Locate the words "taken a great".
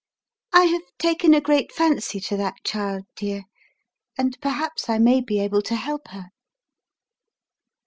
0.97-1.71